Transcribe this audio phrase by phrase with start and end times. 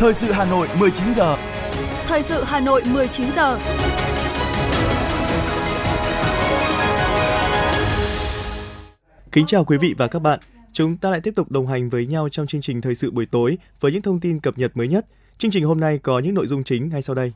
[0.00, 1.36] Thời sự Hà Nội 19 giờ.
[2.06, 3.58] Thời sự Hà Nội 19 giờ.
[9.32, 10.40] Kính chào quý vị và các bạn.
[10.72, 13.26] Chúng ta lại tiếp tục đồng hành với nhau trong chương trình Thời sự buổi
[13.26, 15.06] tối với những thông tin cập nhật mới nhất.
[15.38, 17.32] Chương trình hôm nay có những nội dung chính ngay sau đây.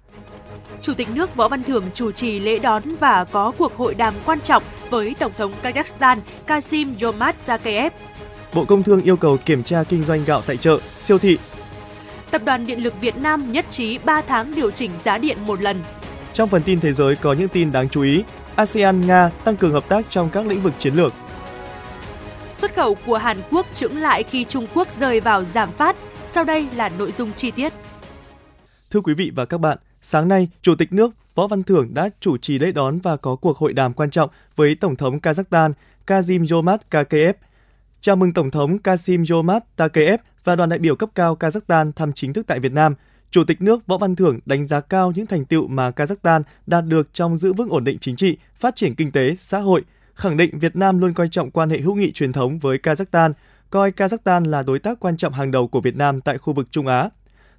[0.82, 4.14] Chủ tịch nước Võ Văn Thưởng chủ trì lễ đón và có cuộc hội đàm
[4.26, 7.92] quan trọng với Tổng thống Kazakhstan Kasim Jomart Tokayev.
[8.54, 11.38] Bộ Công Thương yêu cầu kiểm tra kinh doanh gạo tại chợ, siêu thị.
[12.34, 15.62] Tập đoàn Điện lực Việt Nam nhất trí 3 tháng điều chỉnh giá điện một
[15.62, 15.82] lần.
[16.32, 18.24] Trong phần tin thế giới có những tin đáng chú ý.
[18.56, 21.12] ASEAN Nga tăng cường hợp tác trong các lĩnh vực chiến lược.
[22.54, 25.96] Xuất khẩu của Hàn Quốc chững lại khi Trung Quốc rơi vào giảm phát.
[26.26, 27.72] Sau đây là nội dung chi tiết.
[28.90, 32.08] Thưa quý vị và các bạn, sáng nay, Chủ tịch nước Võ Văn Thưởng đã
[32.20, 35.72] chủ trì lễ đón và có cuộc hội đàm quan trọng với Tổng thống Kazakhstan
[36.06, 37.34] Kazim Jomart Tokayev.
[38.04, 42.12] Chào mừng Tổng thống Kasim Jomart Tokayev và đoàn đại biểu cấp cao Kazakhstan thăm
[42.12, 42.94] chính thức tại Việt Nam.
[43.30, 46.84] Chủ tịch nước Võ Văn Thưởng đánh giá cao những thành tựu mà Kazakhstan đạt
[46.84, 49.82] được trong giữ vững ổn định chính trị, phát triển kinh tế, xã hội,
[50.14, 53.32] khẳng định Việt Nam luôn coi trọng quan hệ hữu nghị truyền thống với Kazakhstan,
[53.70, 56.68] coi Kazakhstan là đối tác quan trọng hàng đầu của Việt Nam tại khu vực
[56.70, 57.08] Trung Á.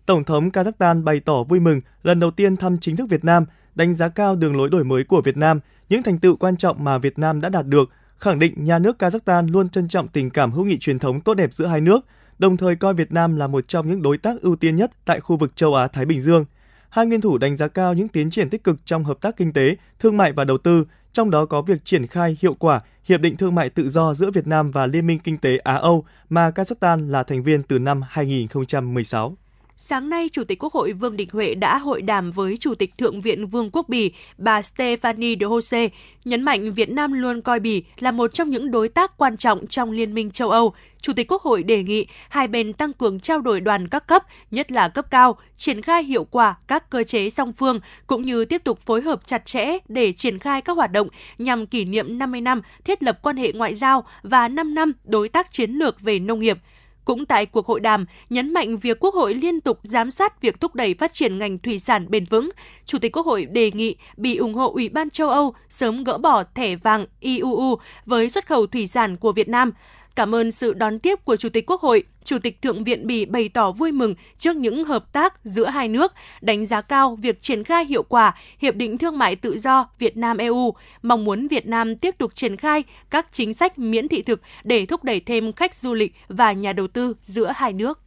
[0.06, 3.46] Tổng thống Kazakhstan bày tỏ vui mừng lần đầu tiên thăm chính thức Việt Nam,
[3.76, 5.60] đánh giá cao đường lối đổi mới của Việt Nam,
[5.90, 8.96] những thành tựu quan trọng mà Việt Nam đã đạt được, khẳng định nhà nước
[9.00, 12.06] Kazakhstan luôn trân trọng tình cảm hữu nghị truyền thống tốt đẹp giữa hai nước,
[12.40, 15.20] đồng thời coi Việt Nam là một trong những đối tác ưu tiên nhất tại
[15.20, 16.46] khu vực châu Á Thái Bình Dương.
[16.90, 19.54] Hai nguyên thủ đánh giá cao những tiến triển tích cực trong hợp tác kinh
[19.54, 23.22] tế, thương mại và đầu tư, trong đó có việc triển khai hiệu quả Hiệp
[23.22, 26.50] định Thương mại Tự do giữa Việt Nam và Liên minh Kinh tế Á-Âu mà
[26.50, 29.38] Kazakhstan là thành viên từ năm 2016.
[29.78, 32.98] Sáng nay, Chủ tịch Quốc hội Vương Đình Huệ đã hội đàm với Chủ tịch
[32.98, 35.90] Thượng viện Vương quốc Bỉ, bà Stephanie de Jose,
[36.26, 39.68] nhấn mạnh Việt Nam luôn coi Bỉ là một trong những đối tác quan trọng
[39.68, 40.74] trong Liên minh châu Âu.
[41.02, 44.24] Chủ tịch Quốc hội đề nghị hai bên tăng cường trao đổi đoàn các cấp,
[44.52, 48.46] nhất là cấp cao, triển khai hiệu quả các cơ chế song phương, cũng như
[48.46, 51.08] tiếp tục phối hợp chặt chẽ để triển khai các hoạt động
[51.38, 55.30] nhằm kỷ niệm 50 năm thiết lập quan hệ ngoại giao và 5 năm đối
[55.30, 56.58] tác chiến lược về nông nghiệp–
[57.06, 60.60] cũng tại cuộc hội đàm, nhấn mạnh việc Quốc hội liên tục giám sát việc
[60.60, 62.50] thúc đẩy phát triển ngành thủy sản bền vững,
[62.86, 66.18] Chủ tịch Quốc hội đề nghị bị ủng hộ Ủy ban châu Âu sớm gỡ
[66.18, 69.72] bỏ thẻ vàng IUU với xuất khẩu thủy sản của Việt Nam.
[70.16, 73.26] Cảm ơn sự đón tiếp của Chủ tịch Quốc hội, Chủ tịch Thượng viện Bỉ
[73.26, 77.42] bày tỏ vui mừng trước những hợp tác giữa hai nước, đánh giá cao việc
[77.42, 81.68] triển khai hiệu quả Hiệp định Thương mại Tự do Việt Nam-EU, mong muốn Việt
[81.68, 85.54] Nam tiếp tục triển khai các chính sách miễn thị thực để thúc đẩy thêm
[85.54, 88.00] khách du lịch và nhà đầu tư giữa hai nước.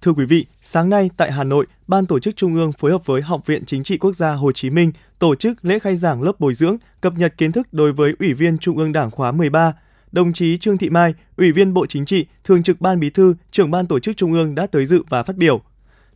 [0.00, 3.06] Thưa quý vị, sáng nay tại Hà Nội, Ban Tổ chức Trung ương phối hợp
[3.06, 6.22] với Học viện Chính trị Quốc gia Hồ Chí Minh tổ chức lễ khai giảng
[6.22, 9.32] lớp bồi dưỡng, cập nhật kiến thức đối với Ủy viên Trung ương Đảng khóa
[9.32, 9.72] 13
[10.16, 13.34] đồng chí Trương Thị Mai, Ủy viên Bộ Chính trị, Thường trực Ban Bí thư,
[13.50, 15.60] trưởng Ban Tổ chức Trung ương đã tới dự và phát biểu.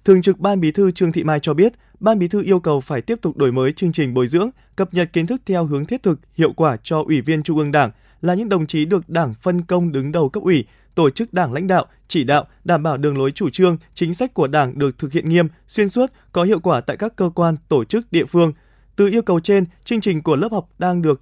[0.04, 2.80] Thường trực Ban Bí thư Trương Thị Mai cho biết, Ban Bí thư yêu cầu
[2.80, 5.86] phải tiếp tục đổi mới chương trình bồi dưỡng, cập nhật kiến thức theo hướng
[5.86, 7.90] thiết thực, hiệu quả cho Ủy viên Trung ương Đảng
[8.22, 11.52] là những đồng chí được Đảng phân công đứng đầu cấp ủy, tổ chức Đảng
[11.52, 14.98] lãnh đạo, chỉ đạo, đảm bảo đường lối chủ trương, chính sách của Đảng được
[14.98, 18.24] thực hiện nghiêm, xuyên suốt, có hiệu quả tại các cơ quan, tổ chức, địa
[18.24, 18.52] phương.
[18.96, 21.20] Từ yêu cầu trên, chương trình của lớp học đang được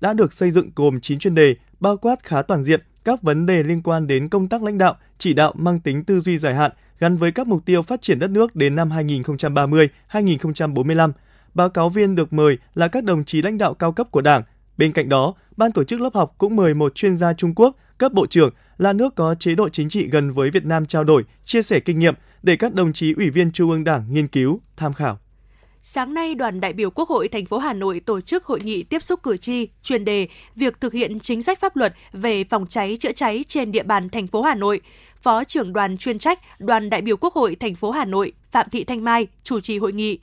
[0.00, 3.46] đã được xây dựng gồm 9 chuyên đề, bao quát khá toàn diện các vấn
[3.46, 6.54] đề liên quan đến công tác lãnh đạo, chỉ đạo mang tính tư duy dài
[6.54, 11.12] hạn gắn với các mục tiêu phát triển đất nước đến năm 2030-2045.
[11.54, 14.42] Báo cáo viên được mời là các đồng chí lãnh đạo cao cấp của Đảng.
[14.76, 17.76] Bên cạnh đó, ban tổ chức lớp học cũng mời một chuyên gia Trung Quốc
[17.98, 21.04] cấp bộ trưởng là nước có chế độ chính trị gần với Việt Nam trao
[21.04, 24.28] đổi, chia sẻ kinh nghiệm để các đồng chí ủy viên Trung ương Đảng nghiên
[24.28, 25.18] cứu, tham khảo.
[25.82, 28.82] Sáng nay, đoàn đại biểu Quốc hội thành phố Hà Nội tổ chức hội nghị
[28.82, 32.66] tiếp xúc cử tri chuyên đề việc thực hiện chính sách pháp luật về phòng
[32.66, 34.80] cháy chữa cháy trên địa bàn thành phố Hà Nội.
[35.22, 38.66] Phó trưởng đoàn chuyên trách đoàn đại biểu Quốc hội thành phố Hà Nội Phạm
[38.70, 40.18] Thị Thanh Mai chủ trì hội nghị.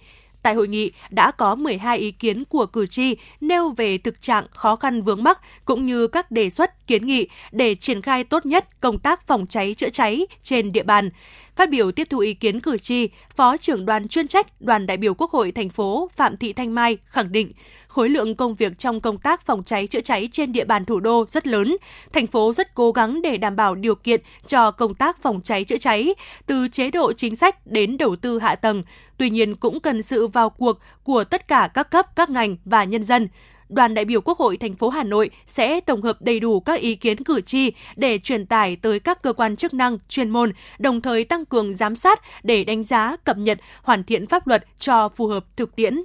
[0.46, 4.46] Tại hội nghị đã có 12 ý kiến của cử tri nêu về thực trạng
[4.52, 8.46] khó khăn vướng mắc cũng như các đề xuất kiến nghị để triển khai tốt
[8.46, 11.10] nhất công tác phòng cháy chữa cháy trên địa bàn.
[11.56, 14.98] Phát biểu tiếp thu ý kiến cử tri, Phó trưởng đoàn chuyên trách đoàn đại
[14.98, 17.52] biểu Quốc hội thành phố Phạm Thị Thanh Mai khẳng định
[17.96, 21.00] khối lượng công việc trong công tác phòng cháy chữa cháy trên địa bàn thủ
[21.00, 21.78] đô rất lớn.
[22.14, 25.64] Thành phố rất cố gắng để đảm bảo điều kiện cho công tác phòng cháy
[25.64, 26.14] chữa cháy,
[26.46, 28.84] từ chế độ chính sách đến đầu tư hạ tầng.
[29.18, 32.84] Tuy nhiên cũng cần sự vào cuộc của tất cả các cấp, các ngành và
[32.84, 33.28] nhân dân
[33.70, 36.80] đoàn đại biểu Quốc hội thành phố Hà Nội sẽ tổng hợp đầy đủ các
[36.80, 40.52] ý kiến cử tri để truyền tải tới các cơ quan chức năng chuyên môn,
[40.80, 44.66] đồng thời tăng cường giám sát để đánh giá, cập nhật, hoàn thiện pháp luật
[44.78, 45.96] cho phù hợp thực tiễn.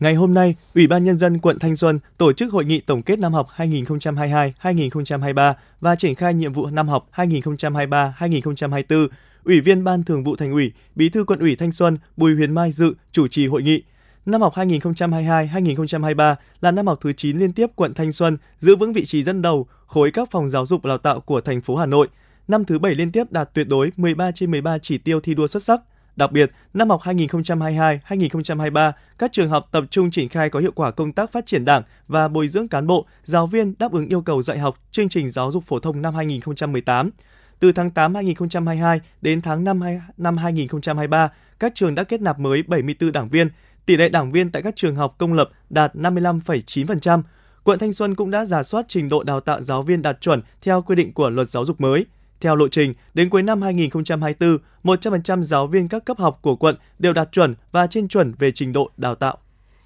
[0.00, 3.02] Ngày hôm nay, Ủy ban Nhân dân quận Thanh Xuân tổ chức hội nghị tổng
[3.02, 9.08] kết năm học 2022-2023 và triển khai nhiệm vụ năm học 2023-2024
[9.48, 12.54] Ủy viên Ban Thường vụ Thành ủy, Bí thư Quận ủy Thanh Xuân Bùi Huyền
[12.54, 13.82] Mai dự chủ trì hội nghị.
[14.26, 18.92] Năm học 2022-2023 là năm học thứ 9 liên tiếp quận Thanh Xuân giữ vững
[18.92, 21.76] vị trí dẫn đầu khối các phòng giáo dục và đào tạo của thành phố
[21.76, 22.08] Hà Nội.
[22.48, 25.46] Năm thứ 7 liên tiếp đạt tuyệt đối 13 trên 13 chỉ tiêu thi đua
[25.46, 25.80] xuất sắc.
[26.16, 30.90] Đặc biệt, năm học 2022-2023, các trường học tập trung triển khai có hiệu quả
[30.90, 34.20] công tác phát triển đảng và bồi dưỡng cán bộ, giáo viên đáp ứng yêu
[34.20, 37.10] cầu dạy học chương trình giáo dục phổ thông năm 2018.
[37.60, 39.80] Từ tháng 8 2022 đến tháng 5
[40.16, 43.48] năm 2023, các trường đã kết nạp mới 74 đảng viên,
[43.86, 47.22] tỷ lệ đảng viên tại các trường học công lập đạt 55,9%.
[47.64, 50.42] Quận Thanh Xuân cũng đã giả soát trình độ đào tạo giáo viên đạt chuẩn
[50.62, 52.06] theo quy định của luật giáo dục mới.
[52.40, 56.76] Theo lộ trình, đến cuối năm 2024, 100% giáo viên các cấp học của quận
[56.98, 59.38] đều đạt chuẩn và trên chuẩn về trình độ đào tạo.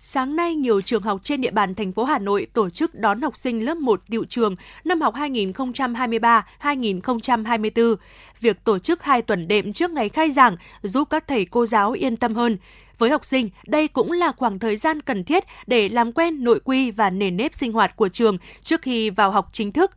[0.04, 3.22] Sáng nay, nhiều trường học trên địa bàn thành phố Hà Nội tổ chức đón
[3.22, 7.96] học sinh lớp 1 điệu trường năm học 2023-2024.
[8.40, 11.92] Việc tổ chức 2 tuần đêm trước ngày khai giảng giúp các thầy cô giáo
[11.92, 12.56] yên tâm hơn.
[12.98, 16.60] Với học sinh, đây cũng là khoảng thời gian cần thiết để làm quen nội
[16.64, 19.90] quy và nền nếp sinh hoạt của trường trước khi vào học chính thức.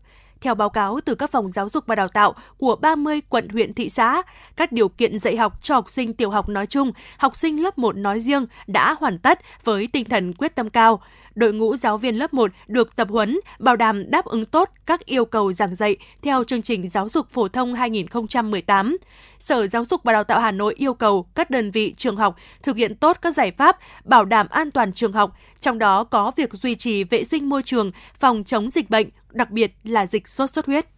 [0.45, 3.74] Theo báo cáo từ các phòng giáo dục và đào tạo của 30 quận huyện
[3.74, 4.21] thị xã,
[4.56, 7.77] các điều kiện dạy học cho học sinh tiểu học nói chung, học sinh lớp
[7.77, 11.01] 1 nói riêng đã hoàn tất với tinh thần quyết tâm cao
[11.35, 15.05] đội ngũ giáo viên lớp 1 được tập huấn bảo đảm đáp ứng tốt các
[15.05, 18.97] yêu cầu giảng dạy theo chương trình giáo dục phổ thông 2018.
[19.39, 22.35] Sở Giáo dục và Đào tạo Hà Nội yêu cầu các đơn vị trường học
[22.63, 26.31] thực hiện tốt các giải pháp bảo đảm an toàn trường học, trong đó có
[26.35, 30.27] việc duy trì vệ sinh môi trường, phòng chống dịch bệnh, đặc biệt là dịch
[30.27, 30.94] sốt xuất huyết.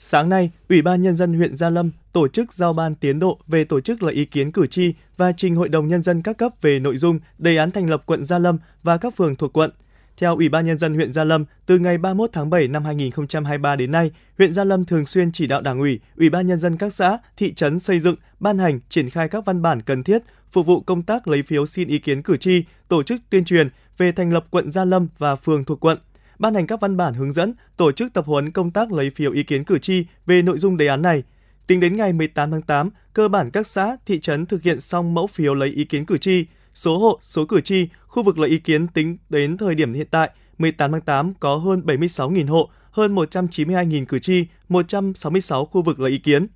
[0.00, 3.38] Sáng nay, Ủy ban Nhân dân huyện Gia Lâm tổ chức giao ban tiến độ
[3.46, 6.38] về tổ chức lấy ý kiến cử tri và trình Hội đồng Nhân dân các
[6.38, 9.52] cấp về nội dung đề án thành lập quận Gia Lâm và các phường thuộc
[9.52, 9.70] quận.
[10.16, 13.76] Theo Ủy ban Nhân dân huyện Gia Lâm, từ ngày 31 tháng 7 năm 2023
[13.76, 16.76] đến nay, huyện Gia Lâm thường xuyên chỉ đạo Đảng ủy, Ủy ban Nhân dân
[16.76, 20.22] các xã, thị trấn xây dựng, ban hành, triển khai các văn bản cần thiết
[20.50, 23.68] phục vụ công tác lấy phiếu xin ý kiến cử tri, tổ chức tuyên truyền
[23.96, 25.98] về thành lập quận Gia Lâm và phường thuộc quận
[26.38, 29.32] ban hành các văn bản hướng dẫn, tổ chức tập huấn công tác lấy phiếu
[29.32, 31.22] ý kiến cử tri về nội dung đề án này.
[31.66, 35.14] Tính đến ngày 18 tháng 8, cơ bản các xã, thị trấn thực hiện xong
[35.14, 36.46] mẫu phiếu lấy ý kiến cử tri.
[36.74, 40.06] Số hộ, số cử tri, khu vực lấy ý kiến tính đến thời điểm hiện
[40.10, 46.00] tại, 18 tháng 8 có hơn 76.000 hộ, hơn 192.000 cử tri, 166 khu vực
[46.00, 46.46] lấy ý kiến.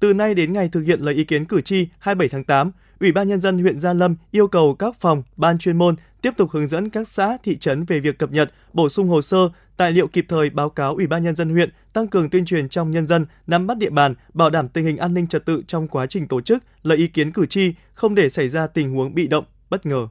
[0.00, 3.12] Từ nay đến ngày thực hiện lấy ý kiến cử tri 27 tháng 8, Ủy
[3.12, 6.50] ban Nhân dân huyện Gia Lâm yêu cầu các phòng, ban chuyên môn tiếp tục
[6.50, 9.92] hướng dẫn các xã, thị trấn về việc cập nhật, bổ sung hồ sơ, tài
[9.92, 12.90] liệu kịp thời báo cáo Ủy ban Nhân dân huyện, tăng cường tuyên truyền trong
[12.90, 15.88] nhân dân, nắm bắt địa bàn, bảo đảm tình hình an ninh trật tự trong
[15.88, 19.14] quá trình tổ chức, lấy ý kiến cử tri, không để xảy ra tình huống
[19.14, 20.08] bị động, bất ngờ.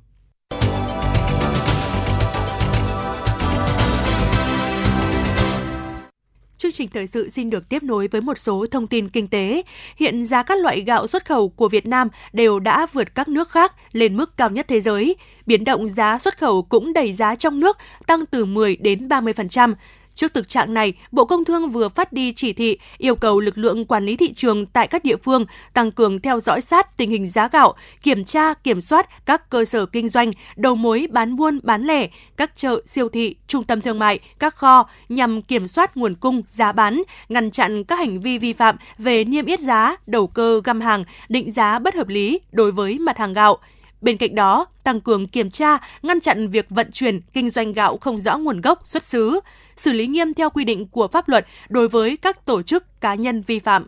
[6.77, 9.61] Trình thời sự xin được tiếp nối với một số thông tin kinh tế.
[9.95, 13.49] Hiện giá các loại gạo xuất khẩu của Việt Nam đều đã vượt các nước
[13.49, 15.15] khác lên mức cao nhất thế giới.
[15.45, 17.77] Biến động giá xuất khẩu cũng đẩy giá trong nước
[18.07, 19.73] tăng từ 10 đến 30%.
[20.17, 23.57] Trước thực trạng này, Bộ Công Thương vừa phát đi chỉ thị yêu cầu lực
[23.57, 27.11] lượng quản lý thị trường tại các địa phương tăng cường theo dõi sát tình
[27.11, 27.73] hình giá gạo,
[28.03, 32.07] kiểm tra, kiểm soát các cơ sở kinh doanh, đầu mối bán buôn, bán lẻ,
[32.37, 36.41] các chợ, siêu thị, trung tâm thương mại, các kho nhằm kiểm soát nguồn cung,
[36.51, 40.61] giá bán, ngăn chặn các hành vi vi phạm về niêm yết giá, đầu cơ
[40.63, 43.57] găm hàng, định giá bất hợp lý đối với mặt hàng gạo.
[44.01, 47.97] Bên cạnh đó, tăng cường kiểm tra, ngăn chặn việc vận chuyển, kinh doanh gạo
[47.97, 49.39] không rõ nguồn gốc, xuất xứ,
[49.75, 53.15] xử lý nghiêm theo quy định của pháp luật đối với các tổ chức cá
[53.15, 53.87] nhân vi phạm.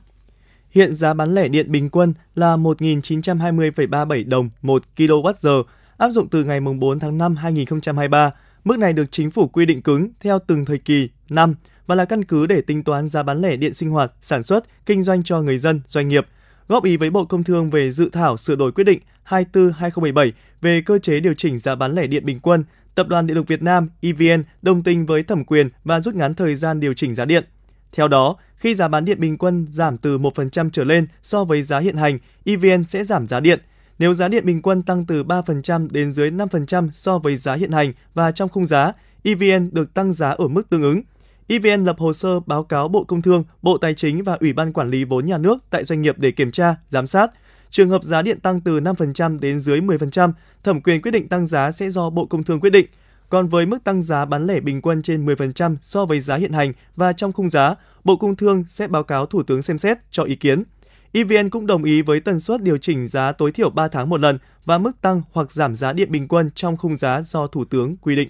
[0.72, 5.64] Hiện giá bán lẻ điện bình quân là 1.920,37 đồng 1 kWh,
[5.98, 8.32] áp dụng từ ngày 4 tháng 5 2023.
[8.64, 11.56] Mức này được chính phủ quy định cứng theo từng thời kỳ, năm
[11.88, 14.86] và là căn cứ để tính toán giá bán lẻ điện sinh hoạt, sản xuất,
[14.86, 16.28] kinh doanh cho người dân, doanh nghiệp.
[16.68, 20.82] Góp ý với Bộ Công Thương về dự thảo sửa đổi quyết định 24/2017 về
[20.82, 22.64] cơ chế điều chỉnh giá bán lẻ điện bình quân
[23.00, 26.36] Tập đoàn Điện lực Việt Nam EVN đồng tình với thẩm quyền và rút ngắn
[26.36, 27.46] thời gian điều chỉnh giá điện.
[27.92, 31.62] Theo đó, khi giá bán điện bình quân giảm từ 1% trở lên so với
[31.62, 33.60] giá hiện hành, EVN sẽ giảm giá điện.
[34.00, 37.72] Nếu giá điện bình quân tăng từ 3% đến dưới 5% so với giá hiện
[37.72, 38.92] hành và trong khung giá,
[39.24, 41.02] EVN được tăng giá ở mức tương ứng.
[41.48, 44.74] EVN lập hồ sơ báo cáo Bộ Công Thương, Bộ Tài chính và Ủy ban
[44.74, 47.32] Quản lý vốn nhà nước tại doanh nghiệp để kiểm tra, giám sát.
[47.70, 50.32] Trường hợp giá điện tăng từ 5% đến dưới 10%,
[50.64, 52.86] thẩm quyền quyết định tăng giá sẽ do Bộ Công Thương quyết định.
[53.30, 56.54] Còn với mức tăng giá bán lẻ bình quân trên 10% so với giá hiện
[56.54, 59.98] hành và trong khung giá, Bộ Công Thương sẽ báo cáo Thủ tướng xem xét
[60.12, 60.64] cho ý kiến.
[61.12, 64.20] EVN cũng đồng ý với tần suất điều chỉnh giá tối thiểu 3 tháng một
[64.20, 67.66] lần và mức tăng hoặc giảm giá điện bình quân trong khung giá do Thủ
[67.66, 68.30] tướng quy định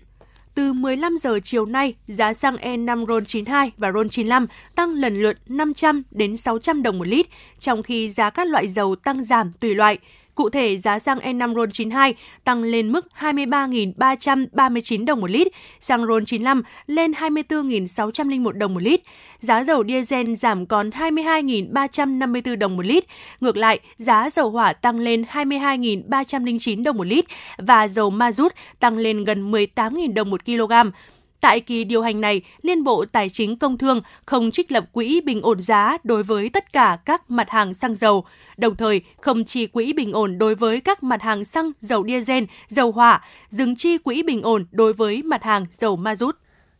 [0.55, 6.03] từ 15 giờ chiều nay, giá xăng E5 RON92 và RON95 tăng lần lượt 500
[6.11, 7.25] đến 600 đồng một lít,
[7.59, 9.97] trong khi giá các loại dầu tăng giảm tùy loại.
[10.39, 15.47] Cụ thể, giá xăng E5 RON92 tăng lên mức 23.339 đồng một lít,
[15.79, 19.01] xăng RON95 lên 24.601 đồng một lít.
[19.39, 23.03] Giá dầu diesel giảm còn 22.354 đồng một lít.
[23.41, 27.25] Ngược lại, giá dầu hỏa tăng lên 22.309 đồng một lít
[27.57, 30.71] và dầu ma rút tăng lên gần 18.000 đồng một kg.
[31.41, 35.21] Tại kỳ điều hành này, Liên Bộ Tài chính Công Thương không trích lập quỹ
[35.21, 38.25] bình ổn giá đối với tất cả các mặt hàng xăng dầu,
[38.57, 42.43] đồng thời không chi quỹ bình ổn đối với các mặt hàng xăng, dầu diesel,
[42.67, 46.35] dầu hỏa, dừng chi quỹ bình ổn đối với mặt hàng dầu ma rút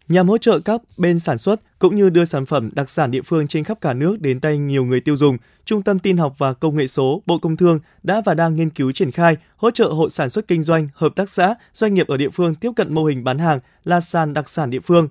[0.09, 3.21] nhằm hỗ trợ các bên sản xuất cũng như đưa sản phẩm đặc sản địa
[3.21, 5.37] phương trên khắp cả nước đến tay nhiều người tiêu dùng.
[5.65, 8.69] Trung tâm Tin học và Công nghệ số Bộ Công Thương đã và đang nghiên
[8.69, 12.07] cứu triển khai hỗ trợ hộ sản xuất kinh doanh, hợp tác xã, doanh nghiệp
[12.07, 15.09] ở địa phương tiếp cận mô hình bán hàng là sàn đặc sản địa phương.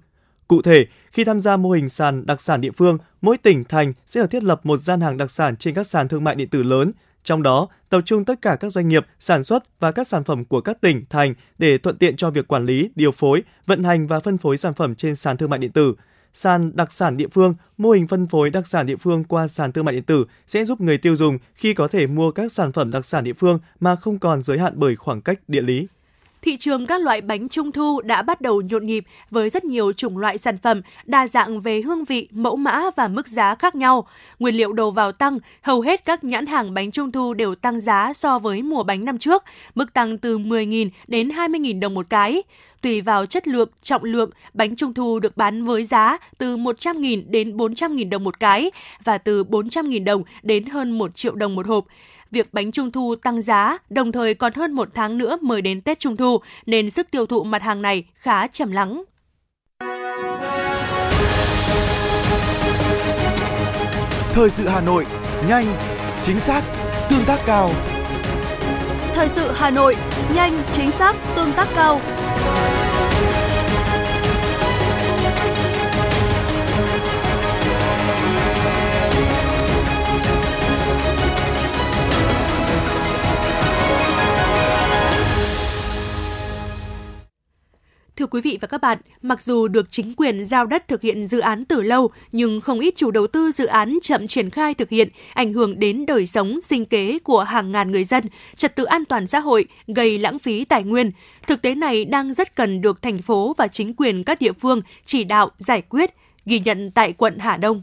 [0.49, 3.93] Cụ thể, khi tham gia mô hình sàn đặc sản địa phương, mỗi tỉnh thành
[4.07, 6.49] sẽ được thiết lập một gian hàng đặc sản trên các sàn thương mại điện
[6.49, 6.93] tử lớn,
[7.29, 10.45] trong đó tập trung tất cả các doanh nghiệp sản xuất và các sản phẩm
[10.45, 14.07] của các tỉnh, thành để thuận tiện cho việc quản lý, điều phối, vận hành
[14.07, 15.95] và phân phối sản phẩm trên sàn thương mại điện tử.
[16.33, 19.73] Sàn đặc sản địa phương, mô hình phân phối đặc sản địa phương qua sàn
[19.73, 22.73] thương mại điện tử sẽ giúp người tiêu dùng khi có thể mua các sản
[22.73, 25.87] phẩm đặc sản địa phương mà không còn giới hạn bởi khoảng cách địa lý
[26.43, 29.93] thị trường các loại bánh trung thu đã bắt đầu nhộn nhịp với rất nhiều
[29.93, 33.75] chủng loại sản phẩm đa dạng về hương vị, mẫu mã và mức giá khác
[33.75, 34.07] nhau.
[34.39, 37.81] Nguyên liệu đầu vào tăng, hầu hết các nhãn hàng bánh trung thu đều tăng
[37.81, 42.07] giá so với mùa bánh năm trước, mức tăng từ 10.000 đến 20.000 đồng một
[42.11, 42.43] cái.
[42.83, 47.23] Tùy vào chất lượng, trọng lượng, bánh trung thu được bán với giá từ 100.000
[47.29, 48.71] đến 400.000 đồng một cái
[49.05, 51.85] và từ 400.000 đồng đến hơn 1 triệu đồng một hộp
[52.31, 55.81] việc bánh trung thu tăng giá, đồng thời còn hơn một tháng nữa mới đến
[55.81, 59.05] Tết Trung thu, nên sức tiêu thụ mặt hàng này khá chậm lắng.
[64.33, 65.07] Thời sự Hà Nội,
[65.49, 65.67] nhanh,
[66.23, 66.63] chính xác,
[67.11, 67.71] tương tác cao.
[69.15, 69.97] Thời sự Hà Nội,
[70.35, 72.01] nhanh, chính xác, tương tác cao.
[88.19, 91.27] Thưa quý vị và các bạn, mặc dù được chính quyền giao đất thực hiện
[91.27, 94.75] dự án từ lâu, nhưng không ít chủ đầu tư dự án chậm triển khai
[94.75, 98.25] thực hiện, ảnh hưởng đến đời sống, sinh kế của hàng ngàn người dân,
[98.57, 101.11] trật tự an toàn xã hội, gây lãng phí tài nguyên.
[101.47, 104.83] Thực tế này đang rất cần được thành phố và chính quyền các địa phương
[105.05, 106.15] chỉ đạo giải quyết,
[106.47, 107.83] ghi nhận tại quận Hà Đông.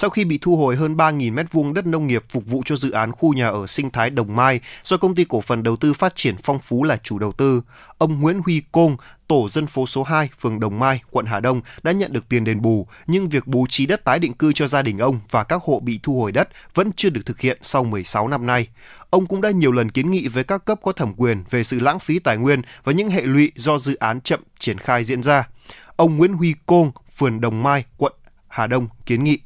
[0.00, 2.90] Sau khi bị thu hồi hơn 3.000 m2 đất nông nghiệp phục vụ cho dự
[2.90, 5.92] án khu nhà ở sinh thái Đồng Mai do công ty cổ phần đầu tư
[5.92, 7.62] phát triển Phong Phú là chủ đầu tư,
[7.98, 8.96] ông Nguyễn Huy Côn,
[9.28, 12.44] tổ dân phố số 2, phường Đồng Mai, quận Hà Đông đã nhận được tiền
[12.44, 15.44] đền bù, nhưng việc bố trí đất tái định cư cho gia đình ông và
[15.44, 18.68] các hộ bị thu hồi đất vẫn chưa được thực hiện sau 16 năm nay.
[19.10, 21.80] Ông cũng đã nhiều lần kiến nghị với các cấp có thẩm quyền về sự
[21.80, 25.22] lãng phí tài nguyên và những hệ lụy do dự án chậm triển khai diễn
[25.22, 25.48] ra.
[25.96, 28.12] Ông Nguyễn Huy Côn, phường Đồng Mai, quận
[28.48, 29.38] Hà Đông kiến nghị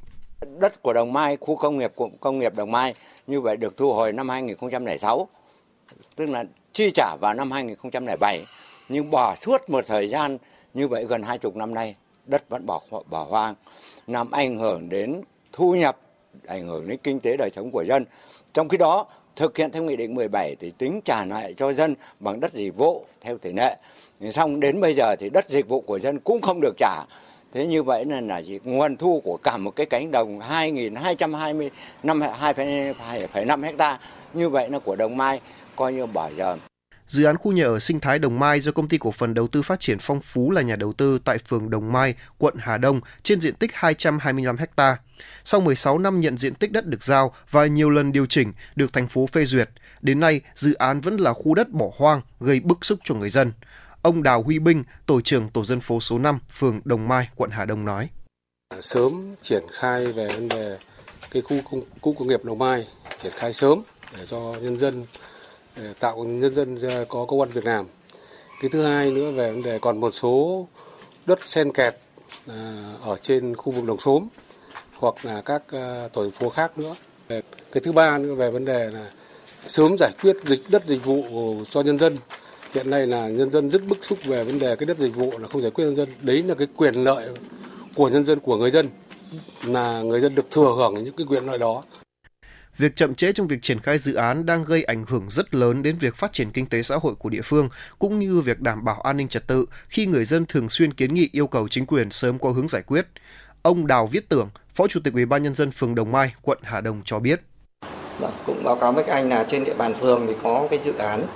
[0.59, 2.95] đất của Đồng Mai, khu công nghiệp công nghiệp Đồng Mai
[3.27, 5.29] như vậy được thu hồi năm 2006,
[6.17, 8.45] tức là chi trả vào năm 2007,
[8.89, 10.39] nhưng bỏ suốt một thời gian
[10.75, 11.97] như vậy gần hai chục năm nay,
[12.27, 12.81] đất vẫn bỏ
[13.11, 13.55] bỏ hoang,
[14.07, 15.21] làm ảnh hưởng đến
[15.53, 15.97] thu nhập,
[16.47, 18.05] ảnh hưởng đến kinh tế đời sống của dân.
[18.53, 19.07] Trong khi đó,
[19.37, 22.77] thực hiện theo nghị định 17 thì tính trả lại cho dân bằng đất dịch
[22.77, 23.77] vụ theo tỷ lệ.
[24.31, 27.05] Xong đến bây giờ thì đất dịch vụ của dân cũng không được trả
[27.55, 28.59] Thế như vậy là là gì?
[28.65, 31.69] nguồn thu của cả một cái cánh đồng 2.220
[32.03, 33.99] năm 2,5 hecta
[34.35, 35.41] như vậy là của Đồng Mai
[35.77, 36.57] coi như bỏ giờ.
[37.07, 39.47] Dự án khu nhà ở sinh thái Đồng Mai do công ty cổ phần đầu
[39.47, 42.79] tư phát triển Phong Phú là nhà đầu tư tại phường Đồng Mai, quận Hà
[42.79, 44.97] Đông trên diện tích 225 ha.
[45.45, 48.93] Sau 16 năm nhận diện tích đất được giao và nhiều lần điều chỉnh được
[48.93, 49.71] thành phố phê duyệt,
[50.03, 53.31] đến nay dự án vẫn là khu đất bỏ hoang gây bức xúc cho người
[53.31, 53.53] dân.
[54.03, 57.51] Ông Đào Huy Binh, tổ trưởng tổ dân phố số 5, phường Đồng Mai, quận
[57.51, 58.09] Hà Đông nói.
[58.81, 60.79] Sớm triển khai về vấn đề
[61.31, 62.87] cái khu công, khu công nghiệp Đồng Mai,
[63.23, 63.83] triển khai sớm
[64.13, 65.07] để cho nhân dân
[65.77, 66.79] ờ, tạo nhân dân
[67.09, 67.87] có công an việc làm.
[68.61, 70.67] Cái thứ hai nữa về vấn đề còn một số
[71.27, 71.97] đất sen kẹt
[72.47, 72.55] ờ,
[73.03, 74.29] ở trên khu vực đồng xóm
[74.99, 76.95] hoặc là các ờ, tổ tổ phố khác nữa.
[77.73, 79.11] Cái thứ ba nữa về vấn đề là
[79.67, 81.25] sớm giải quyết dịch đất dịch vụ
[81.71, 82.17] cho nhân dân
[82.75, 85.39] hiện nay là nhân dân rất bức xúc về vấn đề cái đất dịch vụ
[85.39, 87.29] là không giải quyết nhân dân đấy là cái quyền lợi
[87.95, 88.89] của nhân dân của người dân
[89.65, 91.83] là người dân được thừa hưởng những cái quyền lợi đó
[92.77, 95.83] việc chậm trễ trong việc triển khai dự án đang gây ảnh hưởng rất lớn
[95.83, 98.85] đến việc phát triển kinh tế xã hội của địa phương cũng như việc đảm
[98.85, 101.87] bảo an ninh trật tự khi người dân thường xuyên kiến nghị yêu cầu chính
[101.87, 103.07] quyền sớm có hướng giải quyết.
[103.63, 106.59] Ông Đào Viết Tưởng, Phó Chủ tịch Ủy ban nhân dân phường Đồng Mai, quận
[106.63, 107.41] Hà Đông cho biết.
[108.19, 110.79] Vâng, cũng báo cáo với các anh là trên địa bàn phường thì có cái
[110.79, 111.27] dự án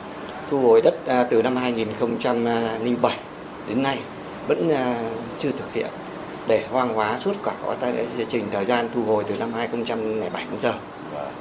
[0.50, 3.16] thu hồi đất à, từ năm 2007
[3.68, 3.98] đến nay
[4.48, 4.98] vẫn à,
[5.38, 5.86] chưa thực hiện.
[6.48, 7.76] Để hoang hóa suốt cả quá
[8.28, 10.74] trình thời gian thu hồi từ năm 2007 đến giờ.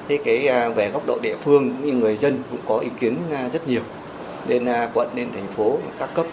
[0.07, 2.89] Thế cái à, về góc độ địa phương cũng như người dân cũng có ý
[2.99, 3.17] kiến
[3.53, 3.81] rất nhiều.
[4.47, 6.25] Nên quận nên thành phố các cấp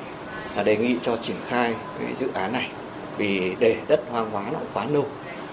[0.57, 2.69] là đề nghị cho triển khai cái dự án này.
[3.17, 5.05] Vì để đất hoang hóa nó quá lâu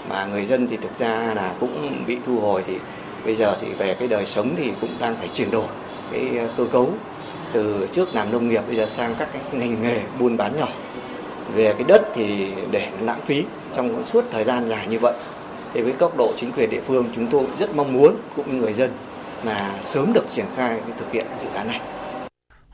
[0.09, 2.77] mà người dân thì thực ra là cũng bị thu hồi thì
[3.25, 5.67] bây giờ thì về cái đời sống thì cũng đang phải chuyển đổi
[6.11, 6.89] cái ờ, cơ cấu
[7.51, 10.67] từ trước làm nông nghiệp bây giờ sang các cái ngành nghề buôn bán nhỏ
[11.55, 13.43] về cái đất thì để lãng phí
[13.75, 15.13] trong suốt thời gian dài như vậy
[15.73, 18.61] thì với góc độ chính quyền địa phương, chúng tôi rất mong muốn cũng như
[18.61, 18.89] người dân
[19.43, 21.81] là sớm được triển khai cái thực hiện dự án này.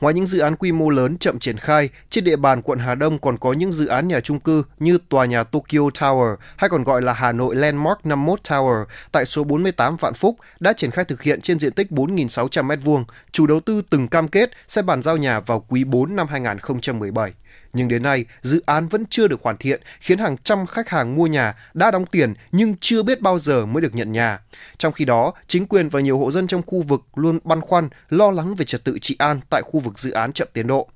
[0.00, 2.94] Ngoài những dự án quy mô lớn chậm triển khai, trên địa bàn quận Hà
[2.94, 6.70] Đông còn có những dự án nhà trung cư như tòa nhà Tokyo Tower hay
[6.70, 10.90] còn gọi là Hà Nội Landmark 51 Tower tại số 48 Vạn Phúc đã triển
[10.90, 13.04] khai thực hiện trên diện tích 4.600 m2.
[13.32, 17.32] Chủ đầu tư từng cam kết sẽ bàn giao nhà vào quý 4 năm 2017
[17.76, 21.16] nhưng đến nay dự án vẫn chưa được hoàn thiện, khiến hàng trăm khách hàng
[21.16, 24.40] mua nhà đã đóng tiền nhưng chưa biết bao giờ mới được nhận nhà.
[24.78, 27.88] Trong khi đó, chính quyền và nhiều hộ dân trong khu vực luôn băn khoăn,
[28.08, 30.88] lo lắng về trật tự trị an tại khu vực dự án chậm tiến độ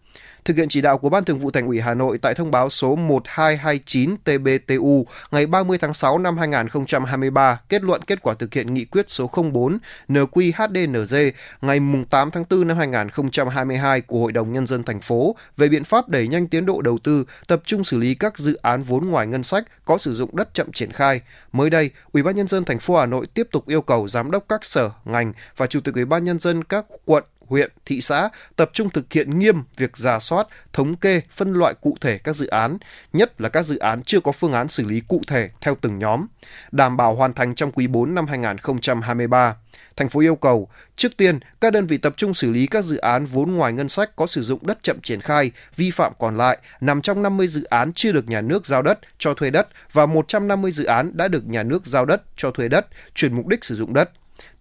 [0.44, 2.70] thực hiện chỉ đạo của Ban Thường vụ Thành ủy Hà Nội tại thông báo
[2.70, 8.74] số 1229 TBTU ngày 30 tháng 6 năm 2023 kết luận kết quả thực hiện
[8.74, 9.78] nghị quyết số 04
[10.08, 11.30] NQHDNG
[11.60, 11.80] ngày
[12.10, 16.08] 8 tháng 4 năm 2022 của Hội đồng Nhân dân thành phố về biện pháp
[16.08, 19.26] đẩy nhanh tiến độ đầu tư, tập trung xử lý các dự án vốn ngoài
[19.26, 21.20] ngân sách có sử dụng đất chậm triển khai.
[21.52, 24.30] Mới đây, Ủy ban nhân dân thành phố Hà Nội tiếp tục yêu cầu giám
[24.30, 28.00] đốc các sở, ngành và chủ tịch Ủy ban nhân dân các quận, huyện, thị
[28.00, 32.18] xã tập trung thực hiện nghiêm việc giả soát, thống kê, phân loại cụ thể
[32.18, 32.78] các dự án,
[33.12, 35.98] nhất là các dự án chưa có phương án xử lý cụ thể theo từng
[35.98, 36.26] nhóm,
[36.72, 39.56] đảm bảo hoàn thành trong quý 4 năm 2023.
[39.96, 42.96] Thành phố yêu cầu, trước tiên, các đơn vị tập trung xử lý các dự
[42.96, 46.36] án vốn ngoài ngân sách có sử dụng đất chậm triển khai, vi phạm còn
[46.36, 49.68] lại nằm trong 50 dự án chưa được nhà nước giao đất cho thuê đất
[49.92, 53.46] và 150 dự án đã được nhà nước giao đất cho thuê đất, chuyển mục
[53.46, 54.10] đích sử dụng đất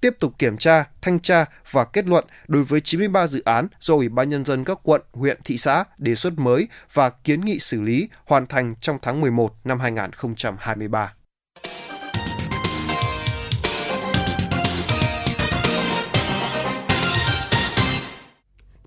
[0.01, 3.93] tiếp tục kiểm tra, thanh tra và kết luận đối với 93 dự án do
[3.93, 7.59] Ủy ban Nhân dân các quận, huyện, thị xã đề xuất mới và kiến nghị
[7.59, 11.13] xử lý hoàn thành trong tháng 11 năm 2023.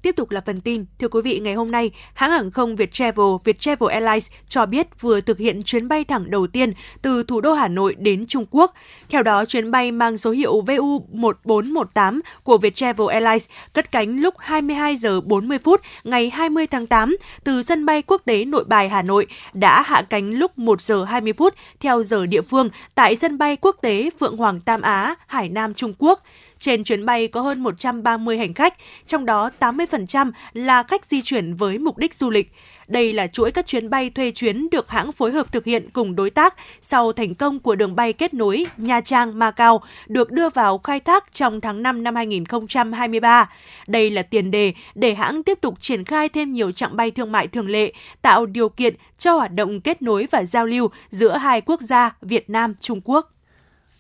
[0.02, 0.84] Tiếp tục là phần tin.
[0.98, 5.20] Thưa quý vị, ngày hôm nay, hãng hàng không Viettravel, Viettravel Airlines cho biết vừa
[5.20, 8.74] thực hiện chuyến bay thẳng đầu tiên từ thủ đô Hà Nội đến Trung Quốc.
[9.08, 14.96] Theo đó, chuyến bay mang số hiệu VU1418 của Viettravel Airlines cất cánh lúc 22
[14.96, 19.02] giờ 40 phút ngày 20 tháng 8 từ sân bay quốc tế Nội Bài Hà
[19.02, 23.38] Nội đã hạ cánh lúc 1 giờ 20 phút theo giờ địa phương tại sân
[23.38, 26.22] bay quốc tế Phượng Hoàng Tam Á, Hải Nam, Trung Quốc.
[26.62, 28.74] Trên chuyến bay có hơn 130 hành khách,
[29.06, 32.52] trong đó 80% là khách di chuyển với mục đích du lịch.
[32.88, 36.16] Đây là chuỗi các chuyến bay thuê chuyến được hãng phối hợp thực hiện cùng
[36.16, 40.50] đối tác sau thành công của đường bay kết nối Nha Trang Macau được đưa
[40.50, 43.50] vào khai thác trong tháng 5 năm 2023.
[43.86, 47.32] Đây là tiền đề để hãng tiếp tục triển khai thêm nhiều chặng bay thương
[47.32, 51.36] mại thường lệ, tạo điều kiện cho hoạt động kết nối và giao lưu giữa
[51.36, 53.28] hai quốc gia Việt Nam Trung Quốc.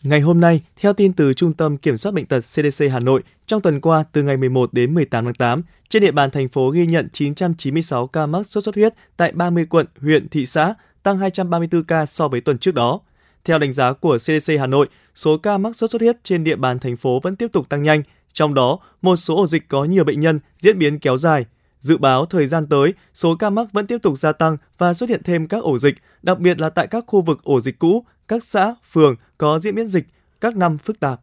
[0.02, 3.22] Ngày hôm nay, theo tin từ Trung tâm Kiểm soát Bệnh tật CDC Hà Nội,
[3.46, 6.70] trong tuần qua từ ngày 11 đến 18 tháng 8, trên địa bàn thành phố
[6.70, 11.18] ghi nhận 996 ca mắc sốt xuất huyết tại 30 quận, huyện, thị xã, tăng
[11.18, 13.00] 234 ca so với tuần trước đó.
[13.44, 16.56] Theo đánh giá của CDC Hà Nội, số ca mắc sốt xuất huyết trên địa
[16.56, 19.84] bàn thành phố vẫn tiếp tục tăng nhanh, trong đó một số ổ dịch có
[19.84, 21.44] nhiều bệnh nhân diễn biến kéo dài.
[21.82, 25.10] Dự báo thời gian tới, số ca mắc vẫn tiếp tục gia tăng và xuất
[25.10, 28.04] hiện thêm các ổ dịch, đặc biệt là tại các khu vực ổ dịch cũ,
[28.28, 30.06] các xã, phường có diễn biến dịch
[30.40, 31.20] các năm phức tạp.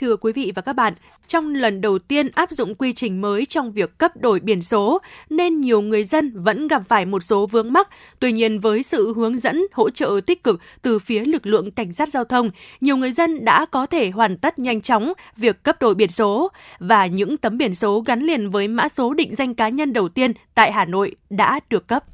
[0.00, 0.94] Thưa quý vị và các bạn,
[1.26, 4.98] trong lần đầu tiên áp dụng quy trình mới trong việc cấp đổi biển số,
[5.30, 7.88] nên nhiều người dân vẫn gặp phải một số vướng mắc.
[8.18, 11.92] Tuy nhiên, với sự hướng dẫn, hỗ trợ tích cực từ phía lực lượng cảnh
[11.92, 15.76] sát giao thông, nhiều người dân đã có thể hoàn tất nhanh chóng việc cấp
[15.80, 19.54] đổi biển số và những tấm biển số gắn liền với mã số định danh
[19.54, 22.04] cá nhân đầu tiên tại Hà Nội đã được cấp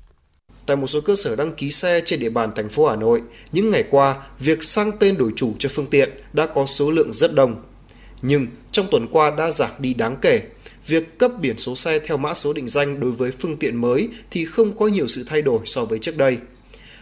[0.67, 3.23] tại một số cơ sở đăng ký xe trên địa bàn thành phố Hà Nội,
[3.53, 7.13] những ngày qua, việc sang tên đổi chủ cho phương tiện đã có số lượng
[7.13, 7.57] rất đông.
[8.27, 10.43] Nhưng trong tuần qua đã giảm đi đáng kể.
[10.87, 14.09] Việc cấp biển số xe theo mã số định danh đối với phương tiện mới
[14.31, 16.39] thì không có nhiều sự thay đổi so với trước đây.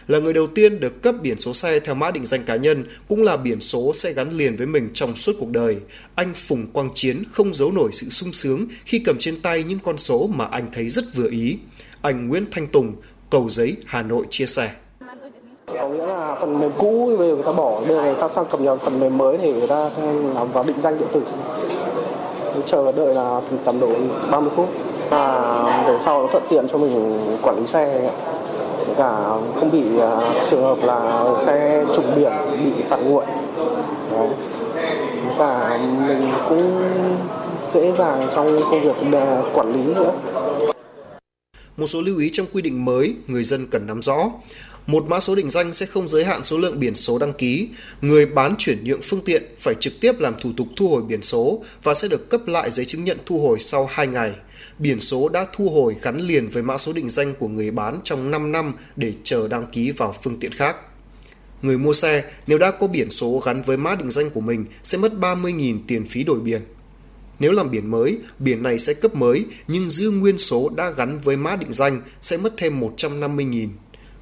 [0.07, 2.83] là người đầu tiên được cấp biển số xe theo mã định danh cá nhân,
[3.07, 5.77] cũng là biển số sẽ gắn liền với mình trong suốt cuộc đời.
[6.15, 9.79] Anh Phùng Quang Chiến không giấu nổi sự sung sướng khi cầm trên tay những
[9.79, 11.57] con số mà anh thấy rất vừa ý.
[12.01, 12.95] Anh Nguyễn Thanh Tùng,
[13.29, 14.71] Cầu Giấy, Hà Nội chia sẻ.
[15.67, 18.27] Có nghĩa là phần mềm cũ bây giờ người ta bỏ, bây giờ người ta
[18.27, 19.89] sang cập nhật phần mềm mới để người ta
[20.35, 21.21] làm vào định danh điện tử.
[22.65, 23.89] Chờ đợi là tầm độ
[24.31, 24.69] 30 phút.
[25.09, 28.11] Và để sau nó thuận tiện cho mình quản lý xe.
[28.97, 29.11] Cả
[29.55, 33.25] không bị uh, trường hợp là xe trục biển bị phạt nguội.
[34.11, 34.29] Đấy.
[35.37, 36.81] cả mình cũng
[37.71, 38.95] dễ dàng trong công việc
[39.53, 40.11] quản lý nữa.
[41.77, 44.15] Một số lưu ý trong quy định mới người dân cần nắm rõ
[44.87, 47.69] một mã số định danh sẽ không giới hạn số lượng biển số đăng ký.
[48.01, 51.21] Người bán chuyển nhượng phương tiện phải trực tiếp làm thủ tục thu hồi biển
[51.21, 54.33] số và sẽ được cấp lại giấy chứng nhận thu hồi sau 2 ngày.
[54.79, 57.99] Biển số đã thu hồi gắn liền với mã số định danh của người bán
[58.03, 60.75] trong 5 năm để chờ đăng ký vào phương tiện khác.
[61.61, 64.65] Người mua xe nếu đã có biển số gắn với mã định danh của mình
[64.83, 66.61] sẽ mất 30.000 tiền phí đổi biển.
[67.39, 71.19] Nếu làm biển mới, biển này sẽ cấp mới nhưng giữ nguyên số đã gắn
[71.23, 73.67] với mã định danh sẽ mất thêm 150.000.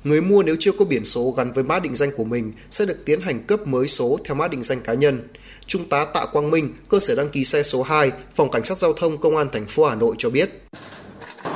[0.03, 2.85] Người mua nếu chưa có biển số gắn với mã định danh của mình sẽ
[2.85, 5.19] được tiến hành cấp mới số theo mã định danh cá nhân.
[5.65, 8.77] Trung tá Tạ Quang Minh, cơ sở đăng ký xe số 2, Phòng Cảnh sát
[8.77, 10.49] Giao thông Công an thành phố Hà Nội cho biết.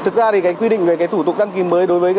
[0.04, 2.14] Thực ra thì cái quy định về cái thủ tục đăng ký mới đối với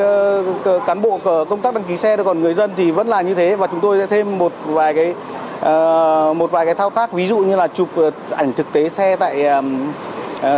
[0.65, 3.35] ờ, cán bộ công tác đăng ký xe còn người dân thì vẫn là như
[3.35, 5.15] thế và chúng tôi sẽ thêm một vài cái
[5.61, 8.89] ờ, một vài cái thao tác ví dụ như là chụp ờ, ảnh thực tế
[8.89, 9.45] xe tại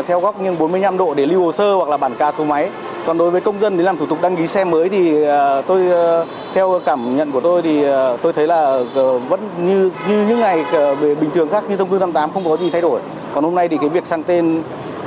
[0.07, 2.71] theo góc nghiêng 45 độ để lưu hồ sơ hoặc là bản ca số máy
[3.09, 5.63] còn đối với công dân đến làm thủ tục đăng ký xe mới thì à,
[5.63, 9.91] tôi à, theo cảm nhận của tôi thì à, tôi thấy là ờ, vẫn như
[10.09, 12.81] như những ngày ờ, bình thường khác như thông tư 58 không có gì thay
[12.81, 13.01] đổi.
[13.35, 14.63] Còn hôm nay thì cái việc sang tên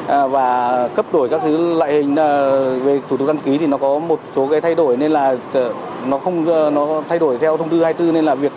[0.08, 2.16] và cấp đổi các thứ loại hình
[2.86, 5.36] về thủ tục đăng ký thì nó có một số cái thay đổi nên là
[5.54, 5.74] ờ,
[6.06, 8.52] nó không nó thay đổi theo thông tư 24 nên là việc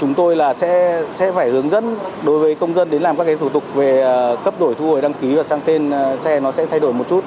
[0.00, 3.24] chúng tôi là sẽ sẽ phải hướng dẫn đối với công dân đến làm các
[3.24, 4.04] cái thủ tục về
[4.44, 5.92] cấp đổi thu hồi đăng ký và sang tên
[6.24, 7.24] xe nó sẽ thay đổi một chút.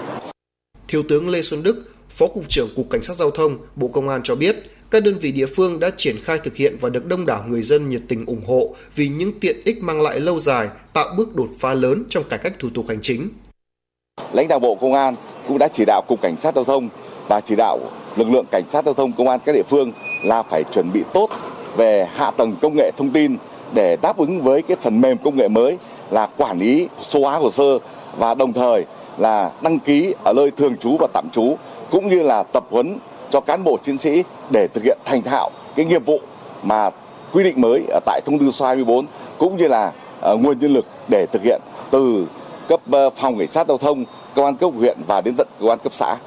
[0.89, 4.09] Thiếu tướng Lê Xuân Đức, Phó Cục trưởng Cục Cảnh sát Giao thông, Bộ Công
[4.09, 4.55] an cho biết,
[4.91, 7.61] các đơn vị địa phương đã triển khai thực hiện và được đông đảo người
[7.61, 11.35] dân nhiệt tình ủng hộ vì những tiện ích mang lại lâu dài, tạo bước
[11.35, 13.29] đột phá lớn trong cải cách thủ tục hành chính.
[14.33, 15.15] Lãnh đạo Bộ Công an
[15.47, 16.89] cũng đã chỉ đạo Cục Cảnh sát Giao thông
[17.27, 17.79] và chỉ đạo
[18.15, 19.91] lực lượng Cảnh sát Giao thông Công an các địa phương
[20.23, 21.29] là phải chuẩn bị tốt
[21.77, 23.37] về hạ tầng công nghệ thông tin
[23.73, 25.77] để đáp ứng với cái phần mềm công nghệ mới
[26.11, 27.79] là quản lý số hóa hồ sơ
[28.17, 28.85] và đồng thời
[29.19, 31.57] là đăng ký ở nơi thường trú và tạm trú
[31.91, 32.97] cũng như là tập huấn
[33.29, 36.19] cho cán bộ chiến sĩ để thực hiện thành thạo cái nghiệp vụ
[36.63, 36.89] mà
[37.31, 39.05] quy định mới ở tại thông tư số 24
[39.37, 42.25] cũng như là ờ, nguồn nhân lực để thực hiện từ
[42.69, 44.05] cấp ờ, phòng cảnh sát giao thông,
[44.35, 46.17] công an cấp huyện và đến tận công an cấp xã.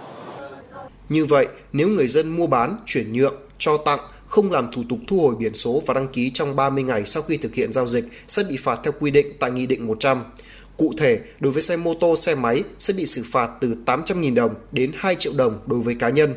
[1.09, 4.99] Như vậy, nếu người dân mua bán, chuyển nhượng, cho tặng không làm thủ tục
[5.07, 7.87] thu hồi biển số và đăng ký trong 30 ngày sau khi thực hiện giao
[7.87, 10.25] dịch sẽ bị phạt theo quy định tại Nghị định 100.
[10.77, 14.35] Cụ thể, đối với xe mô tô, xe máy sẽ bị xử phạt từ 800.000
[14.35, 16.35] đồng đến 2 triệu đồng đối với cá nhân,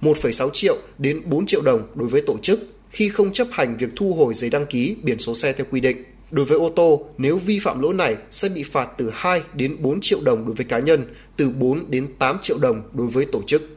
[0.00, 3.88] 1,6 triệu đến 4 triệu đồng đối với tổ chức khi không chấp hành việc
[3.96, 6.04] thu hồi giấy đăng ký biển số xe theo quy định.
[6.30, 9.76] Đối với ô tô, nếu vi phạm lỗi này sẽ bị phạt từ 2 đến
[9.82, 11.04] 4 triệu đồng đối với cá nhân,
[11.36, 13.75] từ 4 đến 8 triệu đồng đối với tổ chức.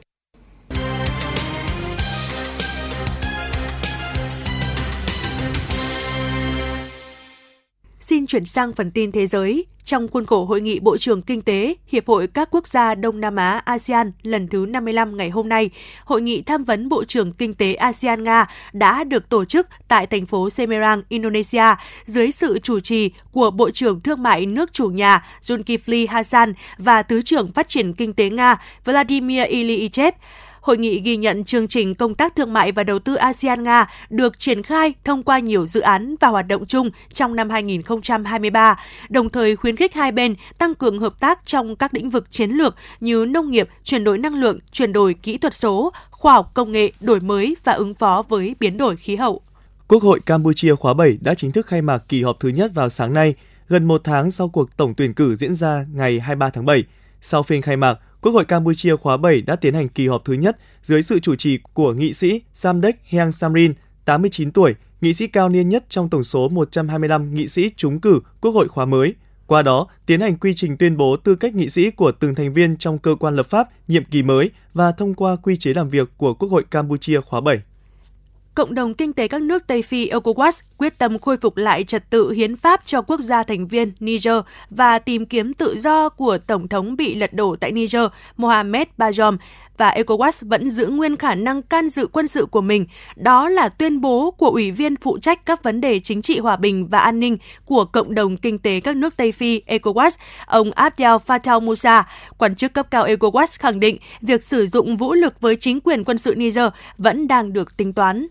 [8.10, 9.66] Xin chuyển sang phần tin thế giới.
[9.84, 13.22] Trong khuôn khổ Hội nghị Bộ trưởng Kinh tế Hiệp hội các quốc gia Đông
[13.22, 15.70] Nam Á ASEAN lần thứ 55 ngày hôm nay,
[16.06, 20.26] Hội nghị tham vấn Bộ trưởng Kinh tế ASEAN-Nga đã được tổ chức tại thành
[20.26, 21.64] phố Semarang, Indonesia
[22.06, 27.04] dưới sự chủ trì của Bộ trưởng Thương mại nước chủ nhà Zulkifli Hasan và
[27.04, 30.14] Thứ trưởng Phát triển Kinh tế Nga Vladimir Ilyichev.
[30.62, 34.40] Hội nghị ghi nhận chương trình công tác thương mại và đầu tư ASEAN-Nga được
[34.40, 39.30] triển khai thông qua nhiều dự án và hoạt động chung trong năm 2023, đồng
[39.30, 42.76] thời khuyến khích hai bên tăng cường hợp tác trong các lĩnh vực chiến lược
[43.00, 46.72] như nông nghiệp, chuyển đổi năng lượng, chuyển đổi kỹ thuật số, khoa học công
[46.72, 49.42] nghệ, đổi mới và ứng phó với biến đổi khí hậu.
[49.88, 52.90] Quốc hội Campuchia khóa 7 đã chính thức khai mạc kỳ họp thứ nhất vào
[52.90, 53.36] sáng nay,
[53.70, 56.84] gần một tháng sau cuộc tổng tuyển cử diễn ra ngày 23 tháng 7.
[57.22, 60.34] Sau phiên khai mạc, Quốc hội Campuchia khóa 7 đã tiến hành kỳ họp thứ
[60.34, 63.74] nhất dưới sự chủ trì của nghị sĩ Samdech Heng Samrin,
[64.06, 68.20] 89 tuổi, nghị sĩ cao niên nhất trong tổng số 125 nghị sĩ trúng cử
[68.42, 69.16] Quốc hội khóa mới.
[69.48, 72.54] Qua đó, tiến hành quy trình tuyên bố tư cách nghị sĩ của từng thành
[72.54, 75.90] viên trong cơ quan lập pháp nhiệm kỳ mới và thông qua quy chế làm
[75.90, 77.62] việc của Quốc hội Campuchia khóa 7.
[78.60, 82.10] Cộng đồng kinh tế các nước Tây Phi ECOWAS quyết tâm khôi phục lại trật
[82.10, 84.34] tự hiến pháp cho quốc gia thành viên Niger
[84.70, 88.04] và tìm kiếm tự do của Tổng thống bị lật đổ tại Niger
[88.38, 89.38] Mohamed Bazoum
[89.78, 92.86] và ECOWAS vẫn giữ nguyên khả năng can dự quân sự của mình.
[93.16, 96.56] Đó là tuyên bố của Ủy viên phụ trách các vấn đề chính trị hòa
[96.56, 100.72] bình và an ninh của Cộng đồng Kinh tế các nước Tây Phi ECOWAS, ông
[100.72, 102.08] Abdel Fattah Musa.
[102.38, 106.04] Quan chức cấp cao ECOWAS khẳng định việc sử dụng vũ lực với chính quyền
[106.04, 108.28] quân sự Niger vẫn đang được tính toán.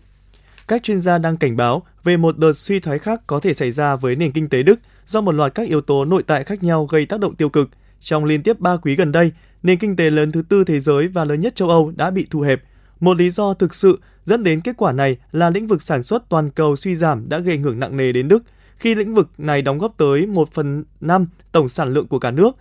[0.69, 3.71] Các chuyên gia đang cảnh báo về một đợt suy thoái khác có thể xảy
[3.71, 6.63] ra với nền kinh tế Đức do một loạt các yếu tố nội tại khác
[6.63, 7.69] nhau gây tác động tiêu cực.
[7.99, 9.31] Trong liên tiếp 3 quý gần đây,
[9.63, 12.27] nền kinh tế lớn thứ tư thế giới và lớn nhất châu Âu đã bị
[12.29, 12.63] thu hẹp.
[12.99, 16.29] Một lý do thực sự dẫn đến kết quả này là lĩnh vực sản xuất
[16.29, 18.43] toàn cầu suy giảm đã gây ảnh hưởng nặng nề đến Đức,
[18.77, 22.31] khi lĩnh vực này đóng góp tới 1 phần 5 tổng sản lượng của cả
[22.31, 22.51] nước,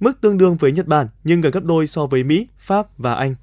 [0.00, 3.14] mức tương đương với Nhật Bản nhưng gần gấp đôi so với Mỹ, Pháp và
[3.14, 3.34] Anh.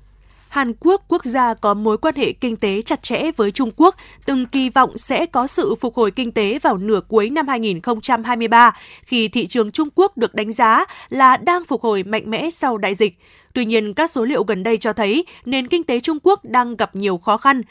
[0.51, 3.95] Hàn Quốc, quốc gia có mối quan hệ kinh tế chặt chẽ với Trung Quốc,
[4.25, 8.71] từng kỳ vọng sẽ có sự phục hồi kinh tế vào nửa cuối năm 2023
[9.03, 12.77] khi thị trường Trung Quốc được đánh giá là đang phục hồi mạnh mẽ sau
[12.77, 13.17] đại dịch.
[13.53, 16.75] Tuy nhiên, các số liệu gần đây cho thấy nền kinh tế Trung Quốc đang
[16.75, 17.61] gặp nhiều khó khăn.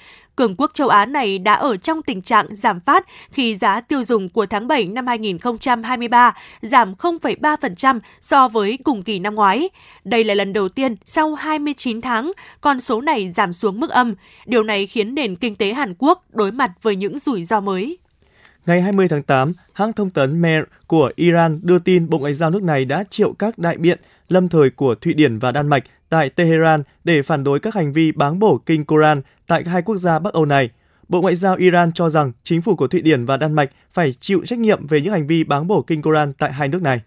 [0.41, 4.05] Cường quốc châu Á này đã ở trong tình trạng giảm phát khi giá tiêu
[4.05, 9.69] dùng của tháng 7 năm 2023 giảm 0,3% so với cùng kỳ năm ngoái.
[10.05, 14.15] Đây là lần đầu tiên sau 29 tháng, con số này giảm xuống mức âm.
[14.47, 17.99] Điều này khiến nền kinh tế Hàn Quốc đối mặt với những rủi ro mới.
[18.71, 22.51] Ngày 20 tháng 8, hãng thông tấn Mer của Iran đưa tin Bộ Ngoại giao
[22.51, 25.85] nước này đã triệu các đại biện lâm thời của Thụy Điển và Đan Mạch
[26.09, 29.97] tại Tehran để phản đối các hành vi báng bổ kinh Koran tại hai quốc
[29.97, 30.71] gia Bắc Âu này.
[31.09, 34.13] Bộ Ngoại giao Iran cho rằng chính phủ của Thụy Điển và Đan Mạch phải
[34.21, 37.01] chịu trách nhiệm về những hành vi báng bổ kinh Koran tại hai nước này.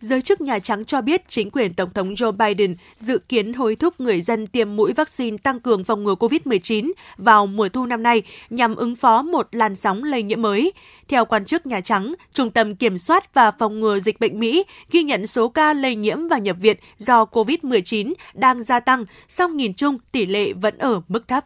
[0.00, 3.76] Giới chức Nhà Trắng cho biết chính quyền Tổng thống Joe Biden dự kiến hối
[3.76, 8.02] thúc người dân tiêm mũi vaccine tăng cường phòng ngừa COVID-19 vào mùa thu năm
[8.02, 10.72] nay nhằm ứng phó một làn sóng lây nhiễm mới.
[11.08, 14.64] Theo quan chức Nhà Trắng, Trung tâm Kiểm soát và Phòng ngừa Dịch bệnh Mỹ
[14.90, 19.56] ghi nhận số ca lây nhiễm và nhập viện do COVID-19 đang gia tăng, song
[19.56, 21.44] nhìn chung tỷ lệ vẫn ở mức thấp.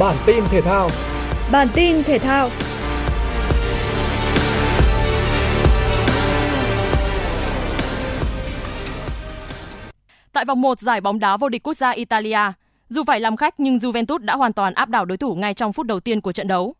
[0.00, 0.90] Bản tin thể thao.
[1.52, 2.50] Bản tin thể thao.
[10.32, 12.38] Tại vòng 1 giải bóng đá vô địch quốc gia Italia,
[12.88, 15.72] dù phải làm khách nhưng Juventus đã hoàn toàn áp đảo đối thủ ngay trong
[15.72, 16.74] phút đầu tiên của trận đấu.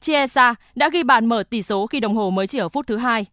[0.00, 2.96] Chiesa đã ghi bàn mở tỷ số khi đồng hồ mới chỉ ở phút thứ
[2.96, 3.26] hai.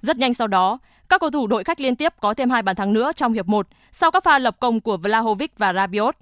[0.00, 2.76] Rất nhanh sau đó, các cầu thủ đội khách liên tiếp có thêm hai bàn
[2.76, 6.16] thắng nữa trong hiệp 1 sau các pha lập công của Vlahovic và Rabiot.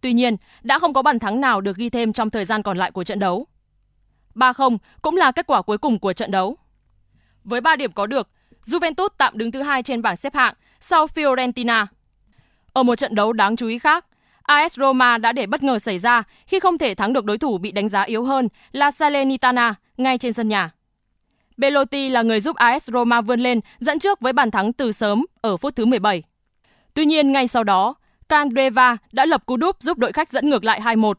[0.00, 2.78] Tuy nhiên, đã không có bàn thắng nào được ghi thêm trong thời gian còn
[2.78, 3.46] lại của trận đấu.
[4.34, 6.56] 3-0 cũng là kết quả cuối cùng của trận đấu.
[7.44, 8.28] Với 3 điểm có được,
[8.64, 11.86] Juventus tạm đứng thứ hai trên bảng xếp hạng sau Fiorentina.
[12.72, 14.06] Ở một trận đấu đáng chú ý khác,
[14.42, 17.58] AS Roma đã để bất ngờ xảy ra khi không thể thắng được đối thủ
[17.58, 20.70] bị đánh giá yếu hơn là Salernitana ngay trên sân nhà.
[21.56, 25.26] Belotti là người giúp AS Roma vươn lên dẫn trước với bàn thắng từ sớm
[25.40, 26.22] ở phút thứ 17.
[26.94, 27.94] Tuy nhiên ngay sau đó,
[28.30, 31.12] Candreva đã lập cú đúp giúp đội khách dẫn ngược lại 2-1.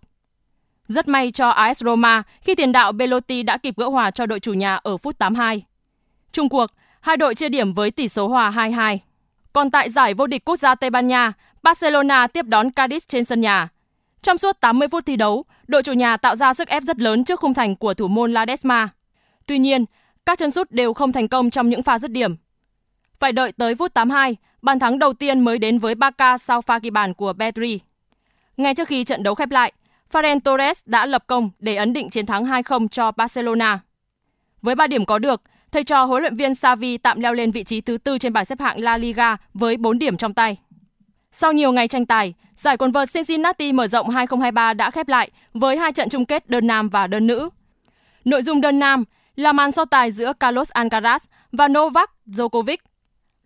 [0.88, 4.40] Rất may cho AS Roma khi tiền đạo Belotti đã kịp gỡ hòa cho đội
[4.40, 5.64] chủ nhà ở phút 82.
[6.32, 6.66] Trung cuộc,
[7.02, 8.98] hai đội chia điểm với tỷ số hòa 2-2.
[9.54, 13.24] Còn tại giải vô địch quốc gia Tây Ban Nha, Barcelona tiếp đón Cadiz trên
[13.24, 13.70] sân nhà.
[14.22, 17.24] Trong suốt 80 phút thi đấu, đội chủ nhà tạo ra sức ép rất lớn
[17.24, 18.90] trước khung thành của thủ môn Ladesma.
[19.46, 19.86] Tuy nhiên,
[20.26, 22.36] các chân sút đều không thành công trong những pha dứt điểm.
[23.20, 26.80] Phải đợi tới phút 82, bàn thắng đầu tiên mới đến với Barca sau pha
[26.80, 27.80] ghi bàn của Pedri.
[28.58, 29.72] Ngay trước khi trận đấu khép lại,
[30.12, 33.80] Ferran Torres đã lập công để ấn định chiến thắng 2-0 cho Barcelona.
[34.62, 37.64] Với 3 điểm có được, thầy trò huấn luyện viên Xavi tạm leo lên vị
[37.64, 40.58] trí thứ tư trên bảng xếp hạng La Liga với 4 điểm trong tay.
[41.32, 45.32] Sau nhiều ngày tranh tài, giải quần vợt Cincinnati mở rộng 2023 đã khép lại
[45.54, 47.50] với hai trận chung kết đơn nam và đơn nữ.
[48.26, 49.04] Nội dung đơn nam
[49.36, 51.20] là màn so tài giữa Carlos Alcaraz
[51.52, 52.78] và Novak Djokovic.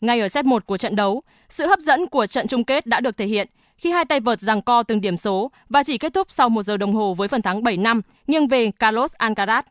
[0.01, 2.99] Ngay ở set 1 của trận đấu, sự hấp dẫn của trận chung kết đã
[2.99, 6.13] được thể hiện khi hai tay vợt giằng co từng điểm số và chỉ kết
[6.13, 9.63] thúc sau một giờ đồng hồ với phần thắng 7 năm nghiêng về Carlos Alcaraz.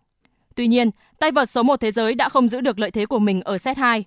[0.54, 3.18] Tuy nhiên, tay vợt số 1 thế giới đã không giữ được lợi thế của
[3.18, 4.04] mình ở set 2.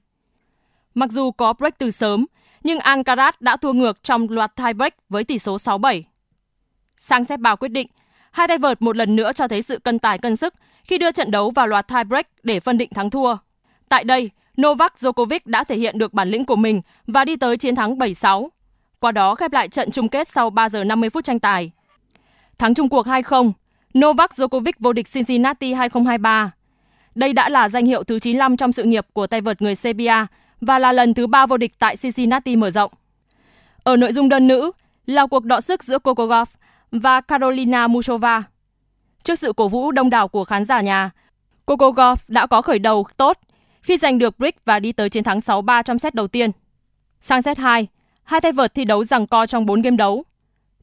[0.94, 2.26] Mặc dù có break từ sớm,
[2.64, 6.02] nhưng Alcaraz đã thua ngược trong loạt tie break với tỷ số 6-7.
[7.00, 7.88] Sang set 3 quyết định,
[8.32, 10.54] hai tay vợt một lần nữa cho thấy sự cân tài cân sức
[10.84, 13.36] khi đưa trận đấu vào loạt tie break để phân định thắng thua.
[13.90, 14.30] Tại đây,
[14.62, 17.98] Novak Djokovic đã thể hiện được bản lĩnh của mình và đi tới chiến thắng
[17.98, 18.48] 7-6.
[19.00, 21.72] Qua đó khép lại trận chung kết sau 3 giờ 50 phút tranh tài.
[22.58, 23.52] Thắng chung cuộc 2-0,
[24.00, 26.52] Novak Djokovic vô địch Cincinnati 2023.
[27.16, 30.26] Đây đã là danh hiệu thứ 95 trong sự nghiệp của tay vợt người Serbia
[30.62, 32.92] và là lần thứ ba vô địch tại Cincinnati mở rộng.
[33.84, 34.72] Ở nội dung đơn nữ
[35.06, 36.46] là cuộc đọ sức giữa Coco Gauff
[36.92, 38.44] và Carolina Muchova.
[39.24, 41.10] Trước sự cổ vũ đông đảo của khán giả nhà,
[41.66, 43.38] Coco Gauff đã có khởi đầu tốt
[43.82, 46.52] khi giành được break và đi tới chiến thắng 6-3 trong set đầu tiên.
[47.22, 47.88] Sang set 2,
[48.24, 50.24] hai tay vợt thi đấu rằng co trong 4 game đấu.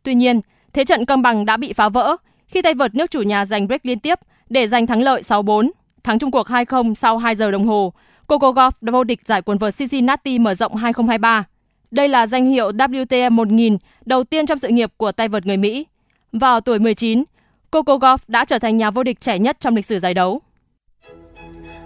[0.03, 0.41] Tuy nhiên,
[0.73, 3.67] thế trận cân bằng đã bị phá vỡ khi tay vợt nước chủ nhà giành
[3.67, 5.71] break liên tiếp để giành thắng lợi 6-4,
[6.05, 7.93] thắng chung cuộc 2-0 sau 2 giờ đồng hồ.
[8.27, 11.45] Coco Gauff đã vô địch giải quần vợt Cincinnati mở rộng 2023.
[11.91, 15.57] Đây là danh hiệu WTA 1000 đầu tiên trong sự nghiệp của tay vợt người
[15.57, 15.87] Mỹ.
[16.33, 17.25] Vào tuổi 19,
[17.71, 20.41] Coco Gauff đã trở thành nhà vô địch trẻ nhất trong lịch sử giải đấu.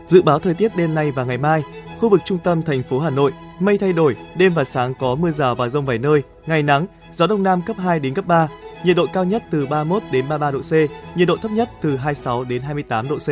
[0.08, 1.62] Dự báo thời tiết đêm nay và ngày mai,
[1.98, 5.14] khu vực trung tâm thành phố Hà Nội, mây thay đổi, đêm và sáng có
[5.14, 8.26] mưa rào và rông vài nơi, ngày nắng, gió đông nam cấp 2 đến cấp
[8.26, 8.48] 3,
[8.84, 10.72] nhiệt độ cao nhất từ 31 đến 33 độ C,
[11.16, 13.28] nhiệt độ thấp nhất từ 26 đến 28 độ C.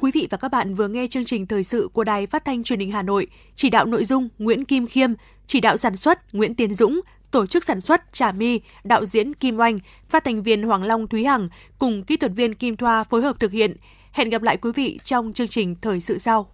[0.00, 2.64] Quý vị và các bạn vừa nghe chương trình thời sự của Đài Phát thanh
[2.64, 5.10] Truyền hình Hà Nội, chỉ đạo nội dung Nguyễn Kim Khiêm,
[5.46, 9.34] chỉ đạo sản xuất Nguyễn Tiến Dũng, tổ chức sản xuất Trà My, đạo diễn
[9.34, 13.04] Kim Oanh, phát thanh viên Hoàng Long Thúy Hằng cùng kỹ thuật viên Kim Thoa
[13.04, 13.76] phối hợp thực hiện.
[14.16, 16.46] Hẹn gặp lại quý vị trong chương trình thời sự sau.